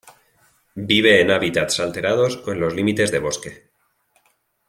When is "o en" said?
2.47-2.59